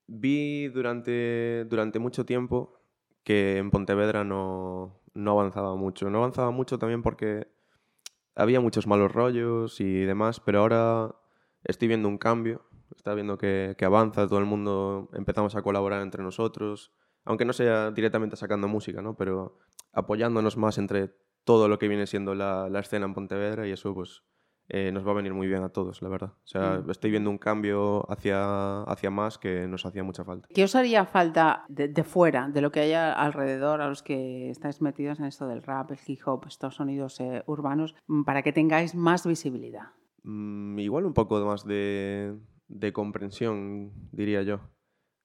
vi 0.07 0.67
durante, 0.67 1.65
durante 1.69 1.99
mucho 1.99 2.25
tiempo 2.25 2.73
que 3.23 3.57
en 3.57 3.71
Pontevedra 3.71 4.23
no, 4.23 4.99
no 5.13 5.31
avanzaba 5.31 5.75
mucho. 5.75 6.09
No 6.09 6.17
avanzaba 6.19 6.51
mucho 6.51 6.77
también 6.77 7.01
porque 7.01 7.47
había 8.35 8.59
muchos 8.59 8.87
malos 8.87 9.11
rollos 9.11 9.79
y 9.79 10.01
demás, 10.05 10.39
pero 10.39 10.59
ahora 10.59 11.15
estoy 11.63 11.87
viendo 11.87 12.07
un 12.07 12.17
cambio. 12.17 12.65
Está 12.95 13.13
viendo 13.13 13.37
que, 13.37 13.75
que 13.77 13.85
avanza, 13.85 14.27
todo 14.27 14.39
el 14.39 14.45
mundo 14.45 15.09
empezamos 15.13 15.55
a 15.55 15.61
colaborar 15.61 16.01
entre 16.01 16.23
nosotros, 16.23 16.93
aunque 17.25 17.45
no 17.45 17.53
sea 17.53 17.91
directamente 17.91 18.35
sacando 18.35 18.67
música, 18.67 19.01
¿no? 19.01 19.15
pero 19.15 19.57
apoyándonos 19.91 20.57
más 20.57 20.77
entre 20.77 21.15
todo 21.43 21.67
lo 21.67 21.79
que 21.79 21.87
viene 21.87 22.07
siendo 22.07 22.35
la, 22.35 22.69
la 22.69 22.79
escena 22.79 23.05
en 23.05 23.13
Pontevedra 23.13 23.67
y 23.67 23.71
eso 23.71 23.93
pues 23.93 24.23
eh, 24.69 24.91
nos 24.91 25.05
va 25.05 25.11
a 25.11 25.15
venir 25.15 25.33
muy 25.33 25.47
bien 25.47 25.61
a 25.63 25.69
todos, 25.69 26.01
la 26.01 26.09
verdad. 26.09 26.29
O 26.29 26.47
sea, 26.47 26.81
Mm. 26.85 26.89
estoy 26.89 27.11
viendo 27.11 27.29
un 27.29 27.37
cambio 27.37 28.09
hacia, 28.09 28.83
hacia 28.83 29.09
más 29.09 29.37
que 29.37 29.67
nos 29.67 29.85
hacía 29.85 30.03
mucha 30.03 30.23
falta. 30.23 30.47
¿Qué 30.53 30.63
os 30.63 30.75
haría 30.75 31.05
falta 31.05 31.65
de, 31.67 31.87
de 31.89 32.03
fuera, 32.03 32.47
de 32.49 32.61
lo 32.61 32.71
que 32.71 32.79
haya 32.79 33.13
alrededor, 33.13 33.81
a 33.81 33.89
los 33.89 34.01
que 34.03 34.49
estáis 34.49 34.81
metidos 34.81 35.19
en 35.19 35.25
esto 35.25 35.47
del 35.47 35.61
rap, 35.63 35.91
el 35.91 35.99
hip 36.07 36.19
hop, 36.25 36.45
estos 36.47 36.75
sonidos 36.75 37.19
eh, 37.19 37.43
urbanos, 37.47 37.95
mm, 38.07 38.23
para 38.23 38.41
que 38.41 38.53
tengáis 38.53 38.95
más 38.95 39.25
visibilidad? 39.27 39.89
Mm, 40.23 40.79
igual 40.79 41.05
un 41.05 41.13
poco 41.13 41.43
más 41.45 41.65
de, 41.65 42.33
de 42.69 42.93
comprensión, 42.93 43.91
diría 44.11 44.41
yo. 44.43 44.61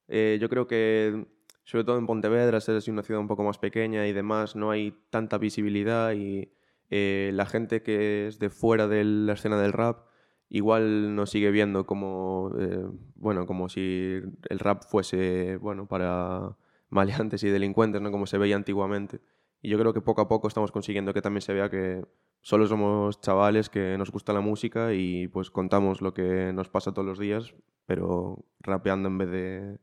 Eh, 0.09 0.37
yo 0.41 0.49
creo 0.49 0.67
que, 0.67 1.27
sobre 1.63 1.83
todo 1.85 1.97
en 1.97 2.05
Pontevedra, 2.07 2.59
ser 2.59 2.81
una 2.91 3.03
ciudad 3.03 3.21
un 3.21 3.27
poco 3.27 3.43
más 3.43 3.57
pequeña 3.59 4.07
y 4.07 4.11
demás, 4.13 4.55
no 4.55 4.71
hay 4.71 4.93
tanta 5.09 5.37
visibilidad 5.37 6.11
y 6.13 6.51
eh, 6.89 7.31
la 7.33 7.45
gente 7.45 7.83
que 7.83 8.27
es 8.27 8.39
de 8.39 8.49
fuera 8.49 8.87
de 8.87 9.03
la 9.03 9.33
escena 9.33 9.59
del 9.59 9.73
rap 9.73 10.09
igual 10.49 11.15
nos 11.15 11.29
sigue 11.29 11.51
viendo 11.51 11.85
como, 11.85 12.51
eh, 12.59 12.85
bueno, 13.15 13.45
como 13.45 13.69
si 13.69 14.19
el 14.49 14.59
rap 14.59 14.83
fuese, 14.83 15.57
bueno, 15.57 15.87
para 15.87 16.57
maleantes 16.89 17.43
y 17.43 17.49
delincuentes, 17.49 18.01
¿no? 18.01 18.11
Como 18.11 18.25
se 18.25 18.37
veía 18.37 18.55
antiguamente. 18.55 19.21
Y 19.61 19.69
yo 19.69 19.77
creo 19.77 19.93
que 19.93 20.01
poco 20.01 20.21
a 20.21 20.27
poco 20.27 20.47
estamos 20.47 20.71
consiguiendo 20.71 21.13
que 21.13 21.21
también 21.21 21.41
se 21.41 21.53
vea 21.53 21.69
que 21.69 22.03
solo 22.41 22.65
somos 22.65 23.19
chavales 23.21 23.69
que 23.69 23.97
nos 23.97 24.11
gusta 24.11 24.33
la 24.33 24.39
música 24.39 24.93
y 24.93 25.27
pues 25.27 25.51
contamos 25.51 26.01
lo 26.01 26.13
que 26.13 26.51
nos 26.53 26.69
pasa 26.69 26.93
todos 26.93 27.05
los 27.05 27.19
días, 27.19 27.53
pero 27.85 28.45
rapeando 28.61 29.09
en 29.09 29.17
vez 29.17 29.29
de 29.29 29.77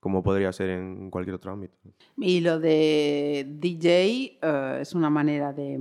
como 0.00 0.24
podría 0.24 0.52
ser 0.52 0.70
en 0.70 1.10
cualquier 1.10 1.36
otro 1.36 1.52
ámbito. 1.52 1.78
Y 2.16 2.40
lo 2.40 2.58
de 2.58 3.46
DJ 3.48 4.38
eh, 4.42 4.78
es 4.80 4.94
una 4.94 5.10
manera 5.10 5.52
de, 5.52 5.78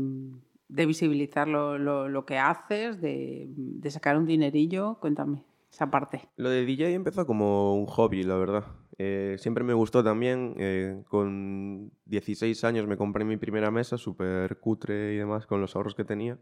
de 0.72 0.86
visibilizar 0.86 1.48
lo, 1.48 1.78
lo- 1.78 2.26
que 2.26 2.38
haces, 2.38 3.02
de, 3.02 3.46
de 3.50 3.92
sacar 3.92 4.18
un 4.18 4.26
dinerillo. 4.26 4.98
Cuéntame 5.00 5.44
esa 5.72 5.92
parte. 5.92 6.30
Lo 6.38 6.50
de 6.50 6.66
DJ 6.66 6.90
empezó 6.90 7.26
como 7.26 7.76
un 7.76 7.86
hobby, 7.86 8.24
la 8.24 8.36
verdad. 8.38 8.66
Eh, 8.98 9.36
siempre 9.38 9.64
me 9.64 9.74
gustó 9.74 10.04
también. 10.04 10.56
eh, 10.58 11.04
con 11.10 11.92
16 12.06 12.64
años 12.64 12.88
me 12.88 12.98
compré 12.98 13.26
mi 13.26 13.38
primera 13.38 13.70
mesa, 13.72 13.98
súper 13.98 14.60
cutre 14.60 15.14
y 15.14 15.18
demás, 15.18 15.46
con 15.46 15.60
los 15.62 15.76
ahorros 15.76 15.96
que 15.96 16.06
tenía. 16.06 16.40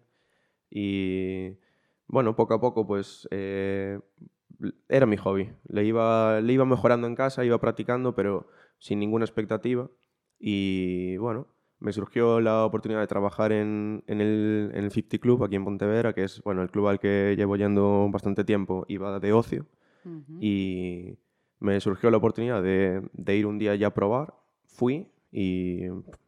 Y 0.70 1.58
bueno, 2.08 2.36
poco 2.36 2.54
a 2.54 2.62
poco, 2.62 2.86
pues 2.86 3.28
eh, 3.32 4.00
era 4.88 5.06
mi 5.06 5.18
hobby. 5.18 5.52
Le 5.68 5.86
iba, 5.86 6.40
le 6.42 6.54
iba 6.54 6.66
mejorando 6.66 7.08
en 7.08 7.16
casa, 7.16 7.46
iba 7.46 7.60
practicando, 7.60 8.14
pero 8.16 8.48
sin 8.78 9.00
ninguna 9.00 9.26
expectativa. 9.26 9.90
Y 10.40 11.18
bueno, 11.18 11.48
me 11.80 11.94
surgió 11.94 12.42
la 12.42 12.66
oportunidad 12.66 13.00
de 13.00 13.08
trabajar 13.08 13.52
en, 13.52 14.04
en 14.08 14.22
el, 14.22 14.72
en 14.74 14.84
el 14.84 14.92
50 14.92 15.18
Club 15.20 15.44
aquí 15.44 15.56
en 15.56 15.64
Pontevedra, 15.64 16.14
que 16.14 16.24
es 16.24 16.42
bueno, 16.44 16.62
el 16.62 16.70
club 16.70 16.88
al 16.88 17.00
que 17.00 17.36
llevo 17.38 17.56
yendo 17.56 18.10
bastante 18.12 18.44
tiempo, 18.44 18.86
iba 18.88 19.20
de 19.20 19.34
ocio. 19.34 19.66
Y 20.40 21.20
me 21.60 21.80
surgió 21.82 22.10
la 22.10 22.18
oportunidad 22.18 22.64
de, 22.64 23.08
de 23.14 23.36
ir 23.36 23.46
un 23.46 23.60
día 23.60 23.76
ya 23.76 23.88
a 23.88 23.94
probar. 23.94 24.34
Fui 24.66 25.12
y 25.32 25.82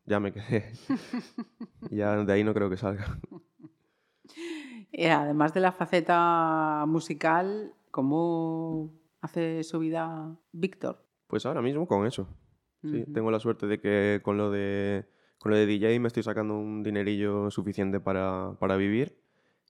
ya 0.05 0.20
me 0.20 0.31
quedé. 0.31 0.72
ya 1.89 2.24
de 2.24 2.34
ahí 2.34 2.43
no 2.43 2.53
creo 2.53 2.70
que 2.70 2.77
salga. 2.77 3.17
Y 4.91 5.05
además 5.05 5.53
de 5.53 5.62
la 5.62 5.72
faceta 5.72 6.84
musical, 6.88 7.74
¿cómo 7.91 8.93
hace 9.22 9.63
su 9.63 9.79
vida 9.79 10.38
Víctor? 10.51 11.03
Pues 11.27 11.46
ahora 11.46 11.62
mismo 11.62 11.88
con 11.88 12.05
eso. 12.05 12.27
Sí, 12.84 13.05
tengo 13.13 13.31
la 13.31 13.39
suerte 13.39 13.67
de 13.67 13.79
que 13.79 14.22
con 14.24 14.38
lo 14.38 14.50
de, 14.51 15.05
con 15.41 15.51
lo 15.51 15.57
de 15.57 15.65
DJ 15.65 16.00
me 16.00 16.07
estoy 16.07 16.24
sacando 16.24 16.55
un 16.57 16.83
dinerillo 16.83 17.50
suficiente 17.51 18.00
para, 18.00 18.53
para 18.60 18.77
vivir 18.77 19.17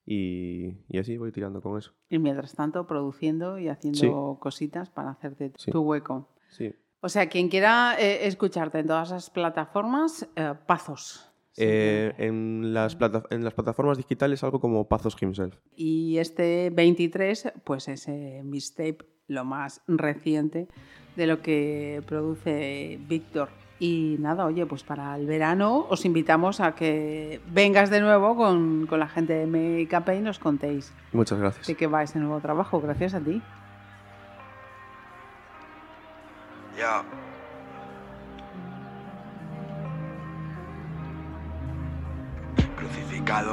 y, 0.06 0.74
y 0.90 0.98
así 0.98 1.18
voy 1.18 1.32
tirando 1.32 1.62
con 1.62 1.78
eso. 1.78 1.94
Y 2.10 2.20
mientras 2.20 2.54
tanto, 2.56 2.86
produciendo 2.88 3.58
y 3.60 3.68
haciendo 3.70 4.38
cositas 4.42 4.90
para 4.90 5.12
hacerte 5.12 5.52
tu- 5.52 5.60
Sí. 5.60 5.72
tu 5.72 5.82
hueco. 5.82 6.30
Sí. 6.50 6.74
O 7.02 7.10
sea, 7.10 7.30
quien 7.30 7.50
quiera 7.50 7.96
eh, 8.00 8.28
escucharte 8.28 8.80
en 8.80 8.88
todas 8.88 9.10
esas 9.10 9.30
plataformas, 9.30 10.28
eh, 10.36 10.54
Pazos. 10.68 11.28
Eh, 11.58 12.14
en, 12.18 12.74
las 12.74 12.96
plata- 12.96 13.24
en 13.30 13.44
las 13.44 13.54
plataformas 13.54 13.98
digitales 13.98 14.44
algo 14.44 14.60
como 14.60 14.88
Pazos 14.88 15.16
Himself. 15.22 15.56
Y 15.76 16.18
este 16.18 16.70
23, 16.72 17.54
pues 17.64 17.88
es 17.88 18.08
eh, 18.08 18.42
mixtape, 18.44 19.00
lo 19.28 19.44
más 19.46 19.82
reciente 19.88 20.68
de 21.16 21.28
lo 21.28 21.42
que 21.42 22.02
produce 22.08 23.00
Víctor. 23.08 23.50
Y 23.84 24.18
nada, 24.20 24.46
oye, 24.46 24.68
pues 24.68 24.84
para 24.84 25.16
el 25.16 25.26
verano 25.26 25.88
os 25.90 26.06
invitamos 26.06 26.60
a 26.60 26.76
que 26.76 27.42
vengas 27.48 27.90
de 27.90 28.00
nuevo 28.00 28.36
con, 28.36 28.86
con 28.86 29.00
la 29.00 29.08
gente 29.08 29.34
de 29.34 29.48
MKP 29.48 30.10
y 30.20 30.22
nos 30.22 30.38
contéis 30.38 30.94
Muchas 31.12 31.40
gracias. 31.40 31.66
de 31.66 31.74
qué 31.74 31.88
va 31.88 32.04
ese 32.04 32.20
nuevo 32.20 32.40
trabajo. 32.42 32.80
Gracias 32.80 33.16
a 33.16 33.20
ti. 33.20 33.42
Yo. 36.78 37.31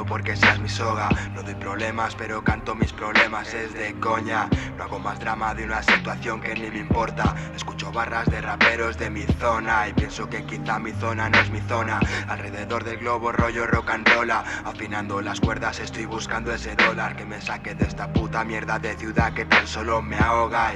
Porque 0.07 0.35
seas 0.35 0.59
mi 0.59 0.67
soga. 0.67 1.09
No 1.33 1.43
doy 1.43 1.55
problemas 1.55 2.15
pero 2.15 2.43
canto 2.43 2.75
mis 2.75 2.91
problemas 2.91 3.53
Es 3.53 3.73
de 3.73 3.93
coña. 3.99 4.49
No 4.77 4.83
hago 4.83 4.99
más 4.99 5.19
drama 5.19 5.53
de 5.53 5.63
una 5.63 5.81
situación 5.83 6.41
que 6.41 6.53
ni 6.55 6.69
me 6.69 6.79
importa. 6.79 7.35
Escucho 7.55 7.91
barras 7.91 8.29
de 8.29 8.41
raperos 8.41 8.97
de 8.97 9.09
mi 9.09 9.23
zona 9.39 9.87
Y 9.87 9.93
pienso 9.93 10.27
que 10.29 10.43
quizá 10.43 10.79
mi 10.79 10.91
zona 10.93 11.29
no 11.29 11.39
es 11.39 11.49
mi 11.51 11.61
zona. 11.61 11.99
Alrededor 12.27 12.83
del 12.83 12.97
globo 12.97 13.31
rollo 13.31 13.67
rock 13.67 13.91
and 13.91 14.07
rolla 14.09 14.43
Afinando 14.65 15.21
las 15.21 15.39
cuerdas 15.39 15.79
estoy 15.79 16.05
buscando 16.05 16.51
ese 16.51 16.75
dólar. 16.75 17.15
Que 17.15 17.25
me 17.25 17.39
saque 17.39 17.75
de 17.75 17.85
esta 17.85 18.11
puta 18.11 18.43
mierda 18.43 18.79
de 18.79 18.97
ciudad 18.97 19.33
que 19.33 19.45
tan 19.45 19.67
solo 19.67 20.01
me 20.01 20.17
ahoga 20.17 20.73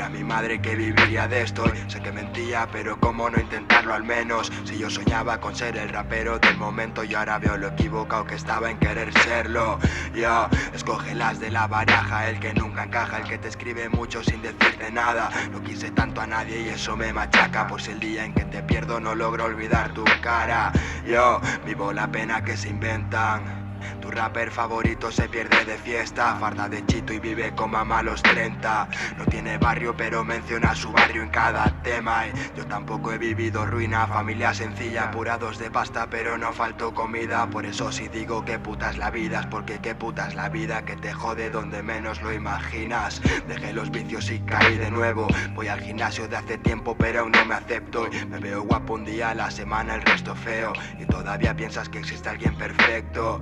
a 0.00 0.08
mi 0.08 0.24
madre 0.24 0.60
que 0.60 0.74
viviría 0.74 1.28
de 1.28 1.42
esto. 1.42 1.64
Sé 1.88 2.00
que 2.00 2.12
mentía 2.12 2.68
pero 2.72 2.98
cómo 2.98 3.28
no 3.28 3.40
intentarlo 3.40 3.92
al 3.92 4.04
menos 4.04 4.50
Si 4.64 4.78
yo 4.78 4.88
soñaba 4.88 5.40
con 5.40 5.54
ser 5.54 5.76
el 5.76 5.88
rapero 5.88 6.38
del 6.38 6.56
momento 6.56 7.04
Y 7.04 7.14
ahora 7.14 7.38
veo 7.38 7.56
lo 7.56 7.68
equivocado 7.68 8.24
que 8.24 8.36
estaba 8.36 8.70
en 8.70 8.78
querer 8.78 9.12
serlo. 9.20 9.78
Yo, 10.14 10.48
escoge 10.72 11.14
las 11.14 11.40
de 11.40 11.50
la 11.50 11.66
baraja 11.66 12.28
El 12.28 12.40
que 12.40 12.54
nunca 12.54 12.84
encaja, 12.84 13.18
el 13.18 13.28
que 13.28 13.38
te 13.38 13.48
escribe 13.48 13.88
mucho 13.88 14.22
sin 14.22 14.40
decirte 14.42 14.90
nada. 14.90 15.30
No 15.50 15.62
quise 15.62 15.90
tanto 15.90 16.20
a 16.20 16.26
nadie 16.26 16.62
y 16.62 16.68
eso 16.68 16.96
me 16.96 17.12
machaca 17.12 17.66
Pues 17.66 17.88
el 17.88 18.00
día 18.00 18.24
en 18.24 18.32
que 18.32 18.44
te 18.44 18.62
pierdo 18.62 19.00
no 19.00 19.14
logro 19.14 19.44
olvidar 19.44 19.92
tu 19.92 20.04
cara. 20.22 20.72
Yo, 21.06 21.40
vivo 21.66 21.92
la 21.92 22.10
pena 22.10 22.42
que 22.42 22.56
se 22.56 22.68
inventan 22.68 23.62
tu 24.02 24.10
rapper 24.10 24.50
favorito 24.50 25.12
se 25.12 25.28
pierde 25.28 25.64
de 25.64 25.78
fiesta, 25.78 26.34
farda 26.34 26.68
de 26.68 26.84
chito 26.84 27.12
y 27.12 27.20
vive 27.20 27.54
como 27.54 27.78
a 27.78 27.84
malos 27.84 28.20
30. 28.22 28.88
No 29.16 29.24
tiene 29.26 29.58
barrio, 29.58 29.96
pero 29.96 30.24
menciona 30.24 30.74
su 30.74 30.90
barrio 30.90 31.22
en 31.22 31.28
cada 31.30 31.70
tema. 31.82 32.24
Yo 32.56 32.66
tampoco 32.66 33.12
he 33.12 33.18
vivido 33.18 33.64
ruina, 33.64 34.08
familia 34.08 34.52
sencilla, 34.52 35.04
apurados 35.04 35.58
de 35.58 35.70
pasta, 35.70 36.08
pero 36.10 36.36
no 36.36 36.52
faltó 36.52 36.92
comida. 36.92 37.48
Por 37.48 37.64
eso 37.64 37.92
si 37.92 38.08
digo 38.08 38.44
que 38.44 38.58
puta 38.58 38.90
es 38.90 38.98
la 38.98 39.10
vida, 39.10 39.40
es 39.40 39.46
porque 39.46 39.78
qué 39.78 39.94
puta 39.94 40.26
es 40.26 40.34
la 40.34 40.48
vida 40.48 40.84
que 40.84 40.96
te 40.96 41.12
jode 41.12 41.48
donde 41.50 41.82
menos 41.82 42.20
lo 42.22 42.32
imaginas. 42.32 43.22
Dejé 43.46 43.72
los 43.72 43.90
vicios 43.92 44.30
y 44.30 44.40
caí 44.40 44.78
de 44.78 44.90
nuevo. 44.90 45.28
Voy 45.54 45.68
al 45.68 45.80
gimnasio 45.80 46.26
de 46.26 46.36
hace 46.36 46.58
tiempo, 46.58 46.96
pero 46.98 47.20
aún 47.20 47.30
no 47.30 47.44
me 47.44 47.54
acepto. 47.54 48.08
Me 48.28 48.40
veo 48.40 48.62
guapo 48.62 48.94
un 48.94 49.04
día 49.04 49.30
a 49.30 49.34
la 49.34 49.50
semana, 49.50 49.94
el 49.94 50.02
resto 50.02 50.34
feo. 50.34 50.72
Y 50.98 51.06
todavía 51.06 51.54
piensas 51.54 51.88
que 51.88 52.00
existe 52.00 52.28
alguien 52.28 52.56
perfecto. 52.56 53.40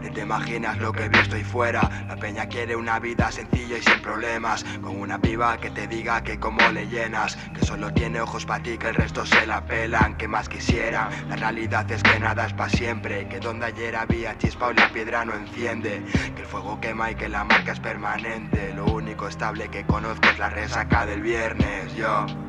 Ni 0.00 0.10
te 0.10 0.22
imaginas 0.22 0.78
lo 0.78 0.92
que 0.92 1.04
he 1.04 1.08
visto 1.08 1.36
ahí 1.36 1.44
fuera. 1.44 1.88
La 2.08 2.16
peña 2.16 2.46
quiere 2.46 2.74
una 2.74 2.98
vida 2.98 3.30
sencilla 3.30 3.78
y 3.78 3.82
sin 3.82 4.00
problemas. 4.00 4.64
Con 4.82 5.00
una 5.00 5.20
piba 5.20 5.58
que 5.58 5.70
te 5.70 5.86
diga 5.86 6.22
que 6.24 6.40
como 6.40 6.60
le 6.72 6.88
llenas. 6.88 7.36
Que 7.54 7.64
solo 7.64 7.92
tiene 7.92 8.20
ojos 8.20 8.44
para 8.44 8.62
ti, 8.62 8.76
que 8.76 8.88
el 8.88 8.96
resto 8.96 9.24
se 9.24 9.46
la 9.46 9.64
pelan. 9.64 10.16
Que 10.16 10.26
más 10.26 10.48
quisiera. 10.48 11.08
La 11.28 11.36
realidad 11.36 11.88
es 11.90 12.02
que 12.02 12.18
nada 12.18 12.46
es 12.46 12.52
para 12.52 12.70
siempre. 12.70 13.28
Que 13.28 13.38
donde 13.38 13.66
ayer 13.66 13.94
había 13.94 14.36
chispa 14.38 14.68
o 14.68 14.72
la 14.72 14.88
piedra 14.88 15.24
no 15.24 15.34
enciende. 15.34 16.02
Que 16.34 16.42
el 16.42 16.48
fuego 16.48 16.80
quema 16.80 17.12
y 17.12 17.14
que 17.14 17.28
la 17.28 17.44
marca 17.44 17.72
es 17.72 17.80
permanente. 17.80 18.74
Lo 18.74 18.86
único 18.86 19.28
estable 19.28 19.68
que 19.68 19.84
conozco 19.84 20.28
es 20.28 20.38
la 20.38 20.50
resaca 20.50 21.06
del 21.06 21.22
viernes. 21.22 21.94
Yo. 21.94 22.43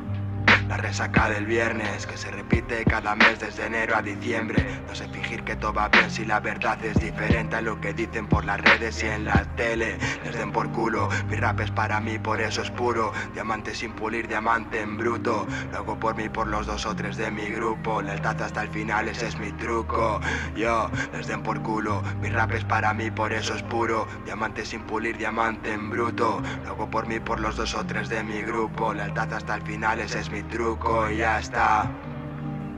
La 0.68 0.76
resaca 0.76 1.28
del 1.28 1.46
viernes 1.46 2.06
que 2.06 2.16
se 2.16 2.28
repite 2.28 2.84
cada 2.84 3.14
mes 3.14 3.38
desde 3.38 3.66
enero 3.66 3.94
a 3.94 4.02
diciembre. 4.02 4.66
No 4.88 4.96
sé 4.96 5.08
fingir 5.08 5.44
que 5.44 5.54
todo 5.54 5.72
va 5.72 5.88
bien 5.88 6.10
si 6.10 6.24
la 6.24 6.40
verdad 6.40 6.84
es 6.84 6.98
diferente 6.98 7.54
a 7.54 7.60
lo 7.60 7.80
que 7.80 7.94
dicen 7.94 8.26
por 8.26 8.44
las 8.44 8.60
redes 8.60 9.00
y 9.04 9.06
en 9.06 9.26
la 9.26 9.44
tele. 9.54 9.96
Les 10.24 10.36
den 10.36 10.50
por 10.50 10.70
culo. 10.72 11.08
Mi 11.30 11.36
rap 11.36 11.60
es 11.60 11.70
para 11.70 12.00
mí, 12.00 12.18
por 12.18 12.40
eso 12.40 12.62
es 12.62 12.70
puro. 12.72 13.12
Diamante 13.32 13.76
sin 13.76 13.92
pulir, 13.92 14.26
diamante 14.26 14.80
en 14.80 14.96
bruto. 14.96 15.46
Lo 15.72 15.84
por 16.00 16.16
mí, 16.16 16.28
por 16.28 16.48
los 16.48 16.66
dos 16.66 16.84
o 16.84 16.96
tres 16.96 17.16
de 17.16 17.30
mi 17.30 17.46
grupo. 17.46 18.02
Lealtad 18.02 18.42
hasta 18.42 18.62
el 18.62 18.68
final, 18.70 19.08
ese 19.08 19.28
es 19.28 19.38
mi 19.38 19.52
truco. 19.52 20.20
Yo, 20.56 20.90
les 21.12 21.28
den 21.28 21.44
por 21.44 21.62
culo. 21.62 22.02
Mi 22.20 22.28
rap 22.28 22.52
es 22.52 22.64
para 22.64 22.92
mí, 22.92 23.08
por 23.12 23.32
eso 23.32 23.54
es 23.54 23.62
puro. 23.62 24.08
Diamante 24.24 24.64
sin 24.64 24.82
pulir, 24.82 25.16
diamante 25.16 25.72
en 25.72 25.90
bruto. 25.90 26.42
Lo 26.64 26.90
por 26.90 27.06
mí, 27.06 27.20
por 27.20 27.38
los 27.38 27.56
dos 27.56 27.72
o 27.74 27.86
tres 27.86 28.08
de 28.08 28.24
mi 28.24 28.42
grupo. 28.42 28.92
Lealtad 28.92 29.32
hasta 29.32 29.54
el 29.54 29.62
final, 29.62 30.00
ese 30.00 30.18
es 30.18 30.28
mi 30.28 30.42
truco 30.42 30.55
truco 30.56 31.10
y 31.10 31.18
ya 31.18 31.38
está. 31.38 31.90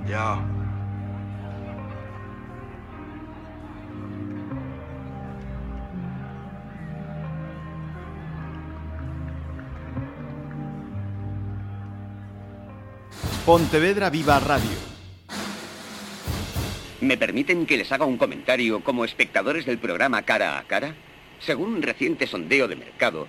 Yo. 0.08 0.42
Pontevedra 13.46 14.10
Viva 14.10 14.40
Radio. 14.40 14.66
¿Me 17.00 17.16
permiten 17.16 17.64
que 17.64 17.76
les 17.76 17.92
haga 17.92 18.04
un 18.04 18.18
comentario 18.18 18.82
como 18.82 19.04
espectadores 19.04 19.64
del 19.66 19.78
programa 19.78 20.22
Cara 20.22 20.58
a 20.58 20.64
Cara? 20.64 20.96
Según 21.38 21.74
un 21.74 21.82
reciente 21.82 22.26
sondeo 22.26 22.66
de 22.66 22.74
mercado, 22.74 23.28